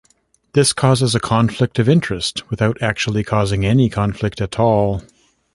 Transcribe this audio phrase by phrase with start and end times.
[0.53, 5.03] This causes a conflict of interests without actually causing any conflict at all.